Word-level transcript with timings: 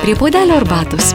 Prie 0.00 0.14
puodelio 0.16 0.56
arbatos. 0.56 1.14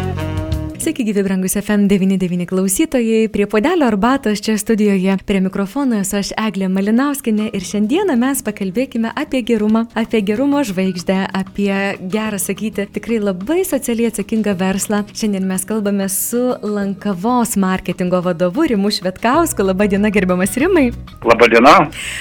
Sveiki, 0.84 1.06
gyvi 1.08 1.22
brangus 1.24 1.54
FM99 1.56 2.46
klausytojai. 2.46 3.30
Prie 3.32 3.46
podelio 3.48 3.86
arbatos 3.88 4.42
čia 4.44 4.58
studijoje 4.58 5.14
prie 5.26 5.40
mikrofono 5.40 5.96
esu 6.02 6.18
aš 6.20 6.32
Eglė 6.36 6.68
Malinauskinė 6.68 7.46
ir 7.56 7.64
šiandieną 7.64 8.18
mes 8.20 8.42
pakalbėkime 8.44 9.14
apie 9.16 9.40
gerumą, 9.48 9.86
apie 9.96 10.20
gerumo 10.28 10.60
žvaigždę, 10.68 11.16
apie 11.40 11.78
gerą 12.12 12.36
sakyti, 12.36 12.84
tikrai 12.98 13.22
labai 13.24 13.62
socialiai 13.64 14.10
atsakingą 14.12 14.58
verslą. 14.60 15.00
Šiandien 15.16 15.48
mes 15.48 15.64
kalbame 15.70 16.10
su 16.12 16.42
Lankavos 16.60 17.56
marketingo 17.56 18.20
vadovu 18.28 18.68
Rimu 18.74 18.92
Švetkausku. 18.92 19.64
Labadiena, 19.64 20.12
gerbiamas 20.12 20.60
Rimai. 20.60 20.90
Labadiena. 21.24 21.78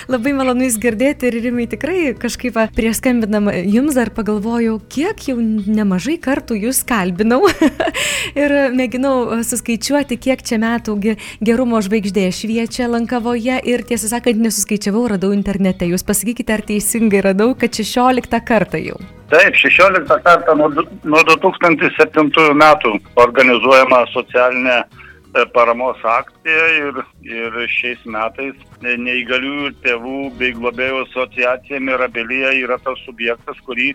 Labai 0.07 0.37
malonu 0.39 0.69
jūs 0.69 0.79
girdėti 0.87 1.33
ir 1.33 1.41
Rimai 1.49 1.67
tikrai 1.75 2.13
kažkaip 2.15 2.63
prieš 2.79 3.03
skambinam 3.03 3.51
jums 3.51 3.99
dar 3.99 4.15
pagalvojau, 4.15 4.79
kiek 4.87 5.27
jau 5.33 5.39
nemažai 5.43 6.21
kartų 6.23 6.63
jūs 6.69 6.85
kalbinau. 6.87 7.43
ir 8.45 8.52
ir 8.53 8.75
mėginau 8.77 9.41
suskaičiuoti, 9.47 10.19
kiek 10.21 10.43
čia 10.45 10.59
metų 10.61 10.97
gerumo 11.45 11.81
žvaigždė 11.85 12.29
šviečia 12.35 12.89
Lankavoje 12.93 13.59
ir 13.69 13.85
tiesą 13.89 14.11
sakant, 14.13 14.41
nesuskaičiavau, 14.45 15.07
radau 15.15 15.33
internete. 15.35 15.89
Jūs 15.89 16.05
pasakykite, 16.07 16.53
ar 16.55 16.65
teisingai 16.69 17.23
radau, 17.25 17.53
kad 17.59 17.73
16 17.75 18.41
kartą 18.49 18.81
jau. 18.83 18.99
Taip, 19.33 19.57
16 19.57 20.19
kartą 20.27 20.57
nuo, 20.61 20.69
nuo 21.09 21.23
2007 21.31 22.53
metų 22.61 22.93
organizuojama 23.23 24.03
socialinė 24.13 24.75
e, 24.83 25.47
paramos 25.55 26.03
akcija 26.05 26.67
ir, 26.83 27.01
ir 27.25 27.57
šiais 27.73 28.03
metais 28.05 28.59
neįgaliųjų 28.83 29.73
tėvų 29.87 30.19
bei 30.37 30.53
globėjų 30.59 31.07
asociacija 31.07 31.81
Mirabilija 31.81 32.53
yra 32.61 32.77
tas 32.85 33.01
subjektas, 33.07 33.57
kurį, 33.65 33.95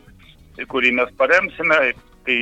kurį 0.74 0.96
mes 0.98 1.14
paremsime, 1.22 1.84
kai 2.26 2.40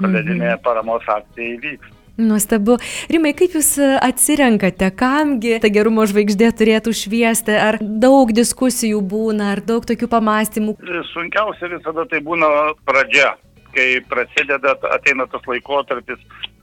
kalėdinė 0.00 0.54
mhm. 0.54 0.62
paramos 0.64 1.08
akcija 1.08 1.56
įvyks. 1.56 1.98
Nuostabu. 2.20 2.76
Rimai, 3.08 3.32
kaip 3.32 3.54
Jūs 3.56 3.70
atsirenkate, 3.80 4.90
kamgi 5.00 5.56
ta 5.62 5.70
gerumo 5.72 6.04
žvaigždė 6.08 6.50
turėtų 6.58 6.92
šviesti? 6.92 7.54
Ar 7.56 7.78
daug 7.80 8.34
diskusijų 8.36 9.00
būna, 9.00 9.54
ar 9.56 9.62
daug 9.64 9.86
tokių 9.88 10.10
pamastymų? 10.12 10.76
Sunkiausia 11.14 11.72
visada 11.72 12.04
tai 12.10 12.20
būna 12.20 12.46
pradžia, 12.84 13.32
kai 13.72 14.02
prasideda, 14.12 14.76
ateina 14.92 15.24
tas 15.32 15.48
laikotarpis 15.48 16.20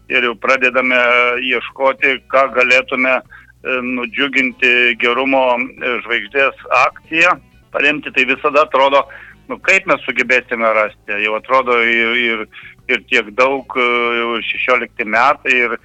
ir 0.10 0.30
jau 0.30 0.36
pradedame 0.38 1.00
ieškoti, 1.50 2.20
ką 2.30 2.46
galėtume 2.54 3.16
e, 3.18 3.24
nudžiuginti 3.86 4.74
gerumo 5.02 5.44
žvaigždės 6.06 6.62
akciją, 6.86 7.36
paremti, 7.74 8.14
tai 8.14 8.26
visada 8.30 8.66
atrodo, 8.66 9.06
nu 9.50 9.58
kaip 9.66 9.90
mes 9.90 10.02
sugebėsime 10.06 10.74
rasti. 10.78 11.22
Jau 11.26 11.36
atrodo 11.38 11.78
ir, 11.86 12.18
ir 12.22 12.46
ir 12.90 13.04
tiek 13.10 13.32
daug, 13.38 13.78
e, 13.78 13.88
jau 14.20 14.38
16 14.52 15.06
metai 15.06 15.56
ir, 15.66 15.76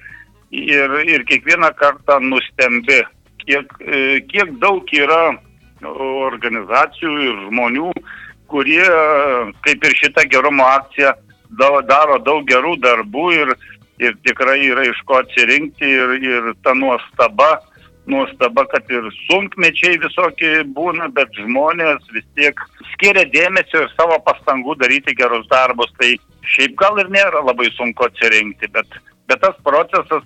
ir, 0.51 0.95
ir 1.15 1.25
kiekvieną 1.29 1.71
kartą 1.79 2.19
nustembi, 2.23 3.01
kiek, 3.45 3.73
e, 3.81 4.21
kiek 4.29 4.55
daug 4.61 4.89
yra 4.93 5.35
organizacijų 5.85 7.15
ir 7.21 7.41
žmonių, 7.49 7.91
kurie, 8.49 8.85
kaip 9.65 9.85
ir 9.85 9.95
šita 9.99 10.25
gerumo 10.31 10.65
akcija, 10.65 11.13
daro 11.59 12.17
daug 12.23 12.45
gerų 12.47 12.75
darbų 12.81 13.25
ir, 13.35 13.53
ir 14.01 14.15
tikrai 14.25 14.59
yra 14.65 14.85
iš 14.89 15.01
ko 15.05 15.19
atsirinkti 15.21 15.85
ir, 15.85 16.15
ir 16.23 16.51
ta 16.63 16.73
nuostaba, 16.73 17.59
nuostaba, 18.11 18.65
kad 18.71 18.89
ir 18.93 19.09
sunkmečiai 19.25 19.97
visokie 20.01 20.53
būna, 20.77 21.09
bet 21.15 21.33
žmonės 21.39 22.05
vis 22.13 22.25
tiek 22.37 22.61
skiria 22.93 23.25
dėmesio 23.33 23.85
ir 23.85 23.91
savo 23.95 24.19
pastangų 24.27 24.77
daryti 24.81 25.15
gerus 25.17 25.47
darbus. 25.51 25.91
Tai 25.99 26.13
šiaip 26.55 26.77
gal 26.79 27.01
ir 27.01 27.11
nėra 27.13 27.43
labai 27.45 27.71
sunku 27.75 28.07
atsirinkti, 28.07 28.69
bet, 28.73 28.99
bet 29.29 29.41
tas 29.43 29.57
procesas 29.65 30.25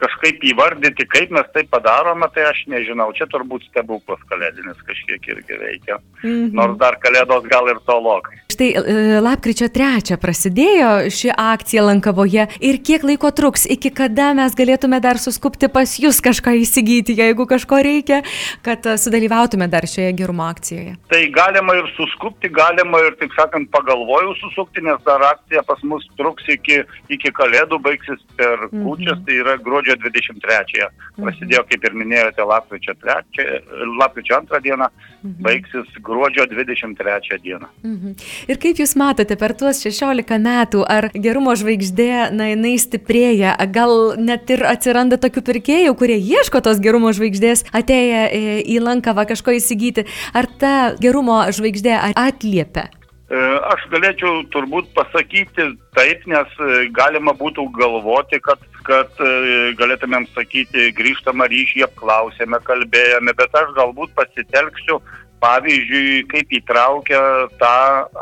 kažkaip 0.00 0.42
įvardyti, 0.44 1.06
kaip 1.08 1.30
mes 1.32 1.46
tai 1.54 1.64
padarome, 1.72 2.28
tai 2.34 2.46
aš 2.50 2.62
nežinau. 2.70 3.08
Čia 3.16 3.28
turbūt 3.32 3.64
stebuklas 3.70 4.20
kalėdinis 4.30 4.80
kažkiek 4.88 5.30
irgi 5.32 5.60
veikia. 5.60 5.98
-hmm. 6.22 6.52
Nors 6.52 6.76
dar 6.78 6.98
kalėdos 7.00 7.48
gal 7.48 7.68
ir 7.72 7.80
tolokai. 7.88 8.36
Štai 8.56 8.72
e, 8.72 9.20
lapkričio 9.20 9.66
3 9.68 10.16
prasidėjo 10.16 10.90
ši 11.12 11.28
akcija 11.36 11.82
Lankavoje 11.84 12.46
ir 12.64 12.78
kiek 12.80 13.02
laiko 13.04 13.28
truks, 13.36 13.66
iki 13.68 13.90
kada 13.92 14.30
mes 14.38 14.56
galėtume 14.56 14.96
dar 15.04 15.20
suskupti 15.20 15.68
pas 15.68 15.92
jūs 16.00 16.22
kažką 16.24 16.54
įsigyti, 16.62 17.18
jeigu 17.18 17.44
kažko 17.44 17.82
reikia, 17.84 18.22
kad 18.64 18.86
e, 18.88 18.96
sudalyvautume 18.96 19.68
dar 19.68 19.84
šioje 19.84 20.14
gerumo 20.16 20.46
akcijoje. 20.48 20.96
Tai 21.12 21.20
galima 21.36 21.76
ir 21.76 21.90
suskupti, 21.98 22.48
galima 22.48 23.02
ir, 23.04 23.18
taip 23.20 23.36
sakant, 23.36 23.68
pagalvojau 23.74 24.32
susukti, 24.40 24.80
nes 24.88 25.04
dar 25.04 25.20
akcija 25.34 25.60
pas 25.68 25.84
mus 25.84 26.08
truks 26.16 26.48
iki, 26.56 26.80
iki 27.12 27.34
kalėdų, 27.36 27.82
baigsis 27.84 28.24
per 28.40 28.56
mhm. 28.70 28.86
kūčias, 28.86 29.20
-hmm. 29.20 29.26
tai 29.28 29.40
yra 29.42 29.58
gruodžio 29.60 29.76
gruodžio 29.76 29.96
23-ąją. 30.00 30.88
Prasidėjo, 31.16 31.62
kaip 31.68 31.84
ir 31.84 31.94
minėjote, 31.96 32.44
lapkričio, 32.44 32.94
3, 33.04 33.60
lapkričio 34.00 34.40
2 34.48 34.60
dieną, 34.64 34.88
mhm. 34.88 35.42
baigsis 35.42 35.88
gruodžio 36.00 36.46
23 36.46 37.38
dieną. 37.42 37.68
Mhm. 37.82 38.16
Ir 38.46 38.60
kaip 38.62 38.78
Jūs 38.78 38.92
matote 38.94 39.34
per 39.38 39.56
tuos 39.58 39.80
16 39.82 40.36
metų, 40.38 40.84
ar 40.86 41.08
gerumo 41.10 41.56
žvaigždė, 41.58 42.28
na, 42.30 42.52
jinai 42.52 42.76
stiprėja, 42.78 43.56
gal 43.74 44.14
net 44.22 44.52
ir 44.54 44.62
atsiranda 44.70 45.18
tokių 45.18 45.42
pirkėjų, 45.48 45.96
kurie 45.98 46.18
ieško 46.20 46.62
tos 46.62 46.78
gerumo 46.82 47.10
žvaigždės, 47.16 47.64
atėję 47.74 48.22
į 48.62 48.76
Lankavą 48.86 49.26
kažko 49.26 49.56
įsigyti, 49.58 50.06
ar 50.30 50.46
ta 50.60 50.76
gerumo 51.02 51.42
žvaigždė 51.50 51.98
atliepia? 52.14 52.86
E, 53.26 53.38
aš 53.66 53.88
galėčiau 53.90 54.44
turbūt 54.54 54.92
pasakyti 54.94 55.72
taip, 55.98 56.26
nes 56.30 56.52
e, 56.62 56.86
galima 56.94 57.32
būtų 57.34 57.64
galvoti, 57.74 58.38
kad, 58.38 58.62
kad 58.86 59.10
e, 59.18 59.72
galėtumėm 59.80 60.28
sakyti 60.36 60.92
grįžtamą 60.94 61.48
ryšį, 61.50 61.82
apklausėme, 61.88 62.62
kalbėjome, 62.68 63.34
bet 63.34 63.58
aš 63.58 63.74
galbūt 63.74 64.14
pasitelksiu 64.14 65.00
pavyzdžiui, 65.42 66.24
kaip 66.30 66.52
įtraukia 66.60 67.20
tą 67.60 67.76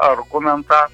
argumentą, 0.07 0.85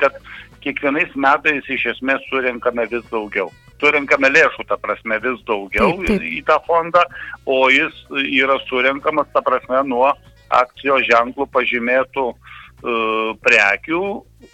kad 0.00 0.16
kiekvienais 0.64 1.12
metais 1.16 1.66
iš 1.70 1.86
esmės 1.94 2.24
surinkame 2.28 2.86
vis 2.90 3.04
daugiau. 3.12 3.50
Surinkame 3.80 4.28
lėšų, 4.28 4.66
ta 4.68 4.76
prasme, 4.80 5.16
vis 5.24 5.40
daugiau 5.48 5.94
taip, 6.02 6.08
taip. 6.10 6.26
į 6.28 6.42
tą 6.48 6.58
fondą, 6.66 7.04
o 7.48 7.62
jis 7.72 7.96
yra 8.28 8.58
surinkamas, 8.66 9.30
ta 9.32 9.40
prasme, 9.44 9.80
nuo 9.88 10.10
akcijos 10.50 11.06
ženklų 11.08 11.46
pažymėtų 11.54 12.26
uh, 12.32 13.32
prekių, 13.44 14.02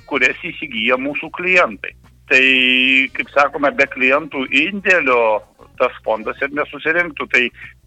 kurias 0.07 0.39
įsigyja 0.45 1.01
mūsų 1.01 1.33
klientai. 1.35 1.97
Tai, 2.27 2.43
kaip 3.15 3.29
sakome, 3.31 3.71
be 3.79 3.87
klientų 3.87 4.49
indėlio 4.51 5.21
tas 5.79 5.95
fondas 6.05 6.41
ir 6.43 6.51
nesusirinktų. 6.57 7.27
Tai 7.31 7.43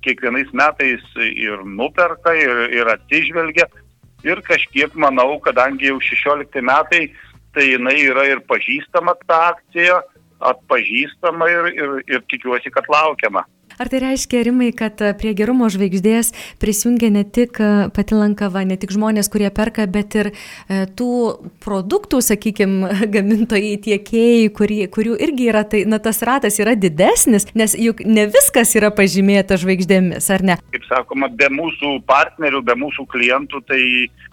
kiekvienais 0.06 0.52
metais 0.56 1.04
ir 1.24 1.64
nuperka, 1.66 2.34
ir, 2.36 2.66
ir 2.76 2.92
atsižvelgia. 2.96 3.68
Ir 4.28 4.42
kažkiek 4.44 4.96
manau, 5.00 5.40
kadangi 5.40 5.88
jau 5.88 6.00
16 6.04 6.64
metai, 6.68 7.06
tai 7.56 7.70
jinai 7.72 7.96
yra 8.04 8.26
ir 8.28 8.42
pažįstama 8.50 9.16
ta 9.28 9.40
akcija, 9.54 10.02
atpažįstama 10.40 11.48
ir, 11.52 11.70
ir, 11.76 11.96
ir 12.08 12.26
tikiuosi, 12.32 12.72
kad 12.72 12.88
laukiama. 12.92 13.46
Ar 13.79 13.88
tai 13.88 14.00
reiškia, 14.03 14.41
Rimai, 14.44 14.73
kad 14.75 15.00
e, 15.00 15.13
prie 15.16 15.29
gerumo 15.40 15.69
žvaigždės 15.72 16.34
prisijungia 16.59 17.07
ne 17.16 17.22
tik 17.23 17.62
e, 17.63 17.67
pati 17.95 18.17
lankava, 18.17 18.66
ne 18.67 18.75
tik 18.75 18.91
žmonės, 18.91 19.29
kurie 19.31 19.47
perka, 19.56 19.85
bet 19.88 20.17
ir 20.19 20.28
e, 20.34 20.81
tų 21.00 21.13
produktų, 21.63 22.19
sakykime, 22.28 22.90
gamintojai, 23.13 23.78
tiekėjai, 23.85 24.50
kurie, 24.57 24.81
kurių 24.91 25.16
irgi 25.23 25.47
yra, 25.53 25.62
tai, 25.63 25.85
na, 25.88 26.01
tas 26.03 26.19
ratas 26.28 26.59
yra 26.59 26.73
didesnis, 26.75 27.47
nes 27.56 27.78
juk 27.79 28.03
ne 28.03 28.25
viskas 28.28 28.75
yra 28.75 28.90
pažymėta 28.91 29.56
žvaigždėmis, 29.63 30.28
ar 30.35 30.44
ne? 30.50 30.59
Kaip 30.75 30.84
sakoma, 30.90 31.31
be 31.31 31.47
mūsų 31.47 32.01
partnerių, 32.09 32.59
be 32.67 32.75
mūsų 32.84 33.07
klientų, 33.16 33.63
tai 33.72 33.81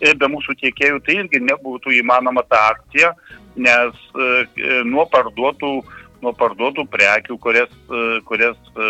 be 0.03 0.33
mūsų 0.35 0.59
tiekėjų, 0.65 1.05
tai 1.07 1.21
irgi 1.21 1.45
nebūtų 1.47 1.95
įmanoma 2.01 2.43
ta 2.51 2.73
akcija, 2.73 3.15
nes 3.63 3.95
e, 4.11 4.83
nuo 4.91 5.07
parduotų 5.15 5.77
nuo 6.25 6.33
parduotų 6.37 6.87
prekių, 6.93 7.37
kurias, 7.43 7.73
e, 7.89 8.03
kurias 8.29 8.57
e, 8.73 8.89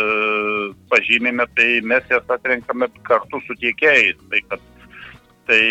pažymime, 0.90 1.46
tai 1.56 1.68
mes 1.82 2.06
jas 2.10 2.26
atrenkame 2.32 2.88
kartu 3.06 3.40
su 3.46 3.56
tiekėjais. 3.62 4.20
Tai, 4.30 4.42
kad, 4.50 4.66
tai 5.48 5.62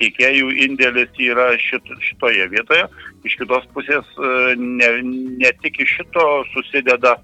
tiekėjų 0.00 0.50
indėlis 0.66 1.22
yra 1.28 1.50
šit, 1.62 1.88
šitoje 2.10 2.48
vietoje. 2.52 2.86
Iš 3.28 3.38
kitos 3.40 3.68
pusės 3.74 4.12
e, 4.16 4.34
ne, 4.58 4.90
ne 5.44 5.54
tik 5.62 5.80
iš 5.84 5.98
šito 6.00 6.26
susideda, 6.52 7.16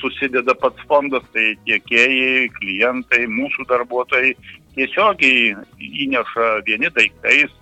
susideda 0.00 0.56
pats 0.60 0.84
fondas, 0.90 1.24
tai 1.32 1.54
tiekėjai, 1.68 2.50
klientai, 2.60 3.24
mūsų 3.30 3.68
darbuotojai 3.72 4.34
tiesiogiai 4.74 5.54
įneša 6.04 6.48
vieni 6.66 6.90
daiktais, 6.92 7.52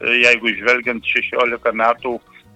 jeigu 0.00 0.52
žvelgiant 0.56 1.04
16 1.04 1.72
metų 1.76 2.14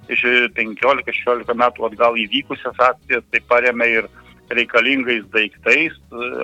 15-16 0.09 1.57
metų 1.61 1.89
atgal 1.89 2.19
įvykusias 2.21 2.79
akcijas, 2.79 3.25
tai 3.33 3.41
paremė 3.49 3.89
ir 3.99 4.09
reikalingais 4.53 5.25
daiktais, 5.33 5.97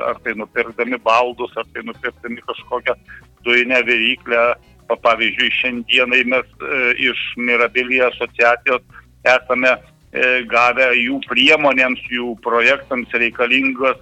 ar 0.08 0.20
tai 0.24 0.34
nupirkdami 0.38 0.98
baldus, 1.04 1.52
ar 1.56 1.68
tai 1.74 1.84
nupirkdami 1.84 2.42
kažkokią 2.48 2.96
dujinę 3.44 3.82
viryklę. 3.88 4.44
Pavyzdžiui, 4.90 5.52
šiandienai 5.54 6.24
mes 6.26 6.46
e, 6.66 6.78
iš 6.98 7.18
Mirabilie 7.38 8.00
asociacijos 8.08 8.82
esame 9.22 9.70
e, 9.70 10.24
gavę 10.50 10.88
jų 10.98 11.20
priemonėms, 11.30 12.02
jų 12.10 12.32
projektams 12.42 13.14
reikalingas 13.14 14.00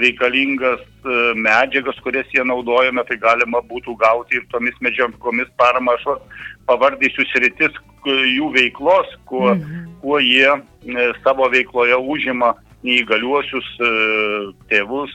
reikalingas 0.00 0.80
e, 0.80 1.18
medžiagas, 1.36 1.98
kurias 2.00 2.28
jie 2.32 2.44
naudojame, 2.46 3.04
tai 3.08 3.18
galima 3.20 3.60
būtų 3.68 3.96
gauti 4.00 4.38
ir 4.38 4.46
tomis 4.52 4.76
medžiagomis 4.80 5.50
paramą. 5.60 5.98
Aš 5.98 6.24
pavardysiu 6.68 7.26
sritis 7.28 7.76
jų 8.06 8.50
veiklos, 8.56 9.10
kuo, 9.28 9.54
mhm. 9.54 9.88
kuo 10.02 10.20
jie 10.22 10.48
e, 10.48 11.10
savo 11.24 11.48
veikloje 11.52 11.96
užima 11.96 12.54
neįgaliuosius 12.86 13.66
e, 13.84 13.90
tėvus, 14.70 15.12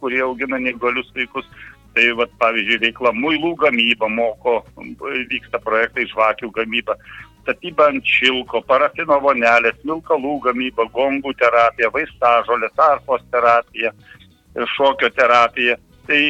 kurie 0.00 0.22
augina 0.22 0.60
neįgalius 0.62 1.10
vaikus. 1.16 1.48
Tai, 1.96 2.04
vat, 2.20 2.30
pavyzdžiui, 2.38 2.76
veikla 2.82 3.10
muilų 3.16 3.54
gamyba 3.58 4.06
moko, 4.12 4.60
vyksta 5.32 5.58
projektai 5.64 6.04
žvakių 6.06 6.50
gamyba, 6.54 6.94
statyba 7.48 7.88
ant 7.88 8.04
šilko, 8.06 8.60
parafino 8.68 9.16
vonelės, 9.24 9.80
milkalų 9.88 10.36
gamyba, 10.44 10.86
gongų 10.94 11.32
terapija, 11.40 11.90
vaistažolės, 11.94 12.74
arfos 12.76 13.24
terapija, 13.32 13.94
šokio 14.76 15.10
terapija. 15.16 15.78
Tai 16.08 16.20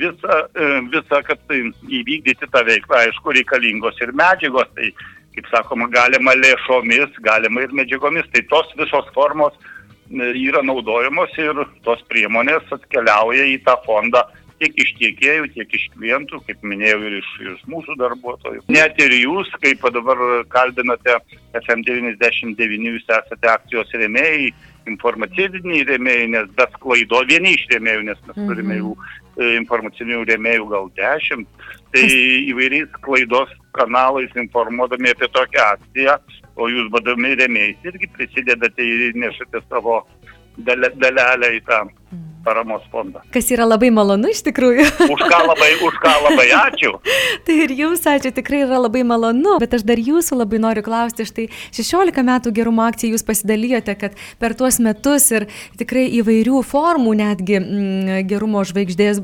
visa, 0.00 0.36
e, 0.56 0.68
visa, 0.92 1.20
kad 1.24 1.40
tai 1.48 1.58
įvykdyti 1.92 2.48
tą 2.52 2.62
veiklą, 2.64 3.02
aišku, 3.04 3.34
reikalingos 3.36 3.98
ir 4.00 4.14
medžiagos. 4.16 4.70
Tai, 4.76 4.92
kaip 5.36 5.50
sakoma, 5.52 5.88
galima 5.92 6.34
lėšomis, 6.38 7.20
galima 7.24 7.66
ir 7.66 7.74
medžiagomis. 7.76 8.28
Tai 8.32 8.42
tos 8.52 8.72
visos 8.80 9.12
formos 9.14 9.54
e, 9.60 10.32
yra 10.46 10.64
naudojamos 10.64 11.36
ir 11.40 11.62
tos 11.86 12.02
priemonės 12.10 12.72
atkeliauja 12.78 13.46
į 13.52 13.60
tą 13.68 13.76
fondą 13.86 14.24
tiek 14.60 14.78
iš 14.80 14.92
tiekėjų, 15.00 15.48
tiek 15.54 15.74
iš 15.76 15.84
klientų, 15.94 16.40
kaip 16.46 16.62
minėjau, 16.66 17.00
ir 17.08 17.18
iš, 17.18 17.32
iš 17.44 17.64
mūsų 17.70 17.96
darbuotojų. 18.00 18.62
Net 18.72 18.96
ir 19.02 19.12
jūs, 19.18 19.50
kaip 19.62 19.84
dabar 19.94 20.22
kalbinote 20.52 21.18
FM99, 21.60 22.88
jūs 22.94 23.04
esate 23.04 23.50
akcijos 23.52 23.92
rėmėjai, 23.92 24.50
informaciniai 24.90 25.84
rėmėjai, 25.88 26.28
nes 26.32 26.50
be 26.56 26.68
sklaido 26.76 27.22
vieni 27.28 27.56
iš 27.56 27.66
rėmėjų, 27.74 28.06
nes 28.08 28.20
mes 28.22 28.36
mhm. 28.36 28.48
turime 28.50 28.78
jų 28.80 28.94
e, 28.96 29.52
informacinių 29.60 30.22
rėmėjų 30.30 30.68
gal 30.72 30.90
dešimt, 31.00 31.66
tai 31.96 32.20
įvairiais 32.52 32.98
klaidos 33.04 33.52
kanalais 33.76 34.32
informuodami 34.36 35.12
apie 35.12 35.28
tokią 35.32 35.64
akciją, 35.74 36.16
o 36.56 36.68
jūs 36.72 36.90
badami 36.92 37.34
rėmėjais 37.40 37.90
irgi 37.90 38.10
prisidedate 38.16 38.84
ir 38.84 39.16
nešate 39.16 39.62
savo 39.68 40.02
dalelę 40.56 41.52
į 41.58 41.62
tą 41.68 41.82
paramos 42.46 42.84
fondą. 42.92 43.22
Kas 43.34 43.50
yra 43.54 43.66
labai 43.66 43.90
malonu 43.94 44.30
iš 44.30 44.44
tikrųjų. 44.46 44.86
Už 45.10 45.22
ką 45.26 45.40
labai, 45.48 45.70
už 45.82 45.98
ką 46.02 46.14
labai 46.28 46.46
ačiū. 46.54 46.92
tai 47.46 47.58
ir 47.64 47.74
jums 47.74 48.04
ačiū, 48.06 48.30
tikrai 48.36 48.62
yra 48.64 48.78
labai 48.84 49.02
malonu, 49.06 49.56
bet 49.62 49.74
aš 49.76 49.84
dar 49.88 50.00
jūsų 50.00 50.38
labai 50.42 50.60
noriu 50.62 50.84
klausti, 50.86 51.26
štai 51.28 51.48
16 51.74 52.22
metų 52.26 52.52
gerumo 52.56 52.84
akcijų 52.86 53.16
jūs 53.16 53.26
pasidalijote, 53.26 53.96
kad 53.98 54.16
per 54.42 54.54
tuos 54.58 54.78
metus 54.82 55.28
ir 55.34 55.48
tikrai 55.80 56.06
įvairių 56.20 56.62
formų 56.66 57.16
netgi 57.18 57.58
m, 57.58 57.66
mm, 57.66 58.22
gerumo 58.30 58.62
žvaigždės 58.66 59.22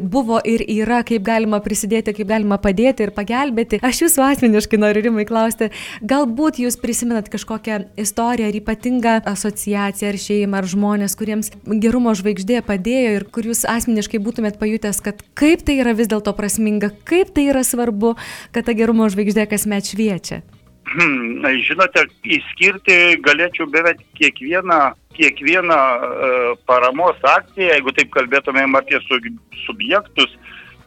buvo 0.00 0.40
ir 0.46 0.64
yra, 0.64 1.02
kaip 1.06 1.24
galima 1.26 1.60
prisidėti, 1.64 2.14
kaip 2.16 2.30
galima 2.30 2.60
padėti 2.62 3.06
ir 3.06 3.14
pagelbėti. 3.16 3.80
Aš 3.86 4.04
jūsų 4.06 4.24
asmeniškai 4.28 4.80
noriu 4.80 5.04
rimai 5.08 5.26
klausti, 5.28 5.70
galbūt 6.06 6.62
jūs 6.62 6.78
prisimenat 6.80 7.30
kažkokią 7.32 7.80
istoriją 8.00 8.50
ar 8.50 8.60
ypatingą 8.60 9.16
asociaciją 9.30 10.12
ar 10.12 10.20
šeimą 10.20 10.60
ar 10.60 10.68
žmonės, 10.70 11.16
kuriems 11.18 11.52
gerumo 11.82 12.14
žvaigždė 12.18 12.59
kurie 12.60 12.66
padėjo 12.66 13.16
ir 13.16 13.24
kur 13.32 13.44
jūs 13.44 13.64
asmeniškai 13.64 14.20
būtumėt 14.20 14.58
pajutęs, 14.58 15.00
kad 15.00 15.22
kaip 15.34 15.64
tai 15.64 15.80
yra 15.80 15.94
vis 15.94 16.08
dėlto 16.08 16.32
prasminga, 16.36 16.90
kaip 17.04 17.32
tai 17.34 17.48
yra 17.50 17.62
svarbu, 17.64 18.16
kad 18.52 18.66
ta 18.66 18.72
gerumo 18.74 19.08
žvaigždė 19.08 19.48
kasmet 19.48 19.86
šviečia? 19.86 20.42
Hmm, 20.90 21.44
žinote, 21.62 22.08
įskirti 22.24 23.20
galėčiau 23.22 23.68
beveik 23.70 24.00
kiekvieną, 24.18 24.94
kiekvieną 25.14 25.76
uh, 25.76 26.58
paramos 26.66 27.16
akciją, 27.22 27.70
jeigu 27.76 27.92
taip 27.94 28.10
kalbėtumėm 28.10 28.74
apie 28.76 28.98
sub, 29.06 29.22
subjektus, 29.66 30.34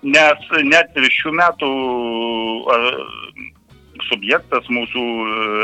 nes 0.03 0.49
net 0.67 0.91
ir 0.97 1.07
šių 1.09 1.31
metų 1.39 1.71
uh, 2.67 3.01
subjektas 4.09 4.67
mūsų 4.67 5.05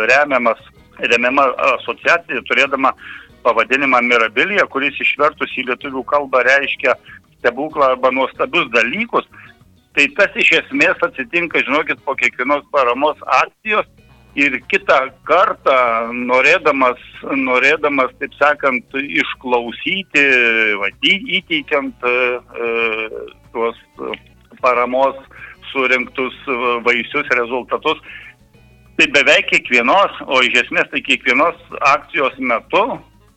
remiamas, 0.07 0.61
remiama 1.03 1.49
asociacija, 1.75 2.45
turėdama 2.47 2.93
pavadinimą 3.43 4.01
Mirabilija, 4.05 4.65
kuris 4.71 4.97
išvertus 5.03 5.53
į 5.59 5.69
lietuvių 5.69 6.03
kalbą 6.09 6.43
reiškia 6.47 6.95
stebuklą 7.39 7.93
arba 7.93 8.11
nuostabius 8.11 8.67
dalykus, 8.73 9.27
tai 9.95 10.07
tas 10.17 10.35
iš 10.39 10.53
esmės 10.63 11.01
atsitinka, 11.05 11.63
žinokit, 11.65 12.01
po 12.05 12.15
kiekvienos 12.19 12.67
paramos 12.73 13.19
akcijos. 13.41 13.89
Ir 14.37 14.59
kitą 14.69 14.97
kartą 15.25 15.75
norėdamas, 16.13 16.99
norėdamas 17.33 18.11
taip 18.21 18.35
sakant, 18.37 18.93
išklausyti, 18.93 20.21
va, 20.79 20.91
įteikiant 21.01 22.05
e, 22.05 22.13
e, 22.37 22.69
tuos 23.55 23.79
paramos 24.61 25.17
surinktus 25.71 26.37
vaisius 26.85 27.27
rezultatus, 27.39 27.97
tai 28.99 29.09
beveik 29.15 29.49
kiekvienos, 29.49 30.21
o 30.29 30.43
iš 30.45 30.61
esmės 30.65 30.93
tai 30.93 31.01
kiekvienos 31.09 31.57
akcijos 31.89 32.37
metu 32.37 32.85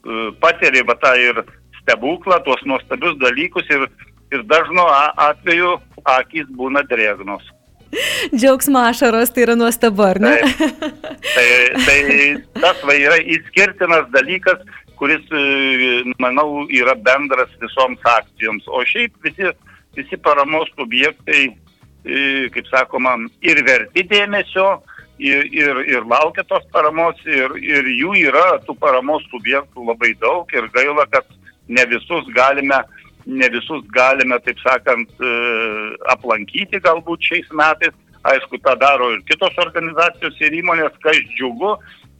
E, 0.02 0.31
patiri 0.43 0.82
va 0.87 0.96
tą 0.99 1.14
ir 1.20 1.43
stebuklą, 1.82 2.40
tuos 2.44 2.62
nuostabius 2.66 3.19
dalykus 3.22 3.69
ir, 3.70 3.88
ir 4.34 4.44
dažnu 4.50 4.84
atveju 5.31 5.76
akis 6.19 6.49
būna 6.58 6.82
drėgnos. 6.90 7.44
Džiaugsmo 8.38 8.81
ašaros 8.88 9.31
tai 9.34 9.44
yra 9.46 9.56
nuostabu, 9.58 10.04
ar 10.06 10.20
ne? 10.22 10.37
Tai, 10.43 11.49
tai, 11.87 11.99
tai 12.08 12.28
tas 12.60 12.81
va 12.88 12.96
yra 12.96 13.19
įskirtinas 13.20 14.08
dalykas, 14.14 14.62
kuris, 14.99 15.22
e, 15.34 16.02
manau, 16.22 16.64
yra 16.70 16.94
bendras 16.94 17.50
visoms 17.62 18.02
akcijoms. 18.16 18.66
O 18.70 18.84
šiaip 18.87 19.14
visi, 19.26 19.50
visi 19.98 20.19
paramos 20.25 20.70
subjektai, 20.76 21.48
e, 22.06 22.22
kaip 22.55 22.70
sakoma, 22.70 23.16
ir 23.44 23.62
verti 23.66 24.06
dėmesio, 24.10 24.69
ir, 25.22 25.46
ir, 25.54 25.78
ir 25.94 26.08
laukia 26.08 26.44
tos 26.48 26.64
paramos 26.74 27.19
ir, 27.26 27.54
ir 27.62 27.88
jų 27.94 28.14
yra 28.28 28.58
tų 28.66 28.74
paramos 28.80 29.24
subjektų 29.30 29.86
labai 29.86 30.12
daug 30.20 30.50
ir 30.56 30.69
gaila, 30.74 31.06
kad 31.12 31.28
ne 31.69 31.84
visus 31.90 32.26
galime, 32.34 32.80
ne 33.26 33.48
visus 33.54 33.84
galime, 33.94 34.38
taip 34.42 34.58
sakant, 34.64 35.10
e, 35.22 35.34
aplankyti 36.14 36.82
galbūt 36.82 37.30
šiais 37.30 37.52
metais. 37.54 37.94
Aišku, 38.22 38.60
tą 38.62 38.76
daro 38.78 39.08
ir 39.16 39.22
kitos 39.26 39.56
organizacijos 39.58 40.36
ir 40.38 40.54
įmonės, 40.60 40.94
kas 41.02 41.16
džiugu. 41.34 41.72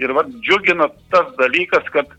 Ir 0.03 0.11
vad 0.17 0.33
džiugina 0.43 0.89
tas 1.13 1.29
dalykas, 1.39 1.87
kad 1.95 2.11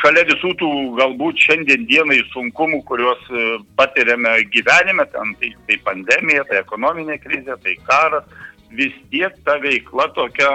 šalia 0.00 0.24
visų 0.26 0.50
tų 0.58 0.70
galbūt 0.98 1.38
šiandien 1.44 1.84
dienai 1.86 2.18
sunkumų, 2.32 2.80
kuriuos 2.88 3.22
e, 3.30 3.44
patiriame 3.78 4.40
gyvenime, 4.54 5.06
ten, 5.14 5.36
tai, 5.38 5.52
tai 5.68 5.78
pandemija, 5.86 6.42
tai 6.50 6.58
ekonominė 6.64 7.20
krizė, 7.22 7.54
tai 7.62 7.76
karas, 7.86 8.26
vis 8.76 8.94
tiek 9.10 9.36
ta 9.46 9.58
veikla 9.62 10.08
tokia 10.16 10.50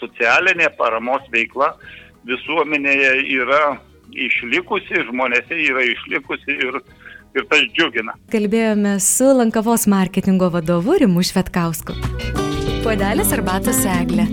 socialinė 0.00 0.70
paramos 0.78 1.24
veikla 1.32 1.72
visuomenėje 2.28 3.14
yra 3.38 3.62
išlikusi, 4.12 5.04
žmonėse 5.08 5.58
yra 5.66 5.84
išlikusi 5.88 6.58
ir, 6.68 6.80
ir 7.36 7.48
tas 7.50 7.64
džiugina. 7.74 8.16
Kalbėjome 8.34 8.98
su 9.02 9.32
Lankavos 9.38 9.88
marketingo 9.90 10.52
vadovu 10.52 10.98
Rimu 11.02 11.24
Švetkausku. 11.26 11.96
Puodelis 12.82 13.32
arbatos 13.34 13.84
eglė. 13.88 14.28